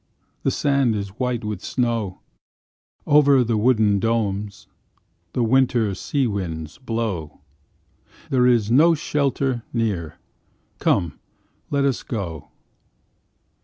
The 0.41 0.49
sand 0.49 0.95
is 0.95 1.19
white 1.19 1.43
with 1.43 1.61
snow, 1.63 2.21
Over 3.05 3.43
the 3.43 3.55
wooden 3.55 3.99
domes 3.99 4.65
The 5.33 5.43
winter 5.43 5.93
sea 5.93 6.25
winds 6.25 6.79
blow 6.79 7.41
There 8.31 8.47
is 8.47 8.71
no 8.71 8.95
shelter 8.95 9.61
near, 9.71 10.17
Come, 10.79 11.19
let 11.69 11.85
us 11.85 12.01
go. 12.01 12.49